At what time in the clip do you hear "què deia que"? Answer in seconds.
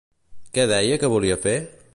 0.57-1.13